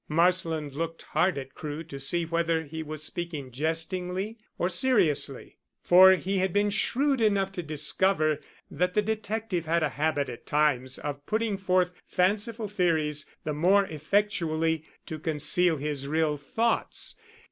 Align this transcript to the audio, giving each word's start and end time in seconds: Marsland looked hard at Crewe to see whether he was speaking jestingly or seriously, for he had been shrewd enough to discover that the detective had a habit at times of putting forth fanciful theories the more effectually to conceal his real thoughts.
Marsland 0.09 0.73
looked 0.73 1.03
hard 1.13 1.37
at 1.37 1.53
Crewe 1.53 1.83
to 1.83 1.99
see 1.99 2.25
whether 2.25 2.63
he 2.63 2.81
was 2.81 3.03
speaking 3.03 3.51
jestingly 3.51 4.39
or 4.57 4.67
seriously, 4.67 5.59
for 5.83 6.13
he 6.13 6.39
had 6.39 6.51
been 6.51 6.71
shrewd 6.71 7.21
enough 7.21 7.51
to 7.51 7.61
discover 7.61 8.39
that 8.71 8.95
the 8.95 9.03
detective 9.03 9.67
had 9.67 9.83
a 9.83 9.89
habit 9.89 10.27
at 10.27 10.47
times 10.47 10.97
of 10.97 11.23
putting 11.27 11.55
forth 11.55 11.91
fanciful 12.07 12.67
theories 12.67 13.27
the 13.43 13.53
more 13.53 13.85
effectually 13.85 14.83
to 15.05 15.19
conceal 15.19 15.77
his 15.77 16.07
real 16.07 16.35
thoughts. 16.35 17.15